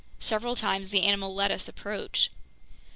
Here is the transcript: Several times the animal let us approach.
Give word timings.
Several 0.19 0.55
times 0.55 0.89
the 0.89 1.03
animal 1.03 1.31
let 1.35 1.51
us 1.51 1.67
approach. 1.67 2.31